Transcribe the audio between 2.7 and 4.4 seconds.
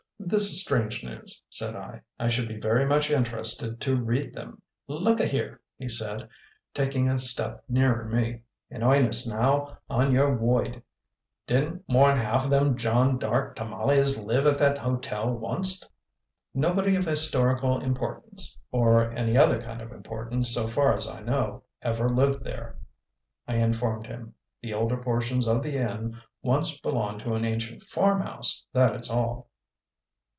much interested to read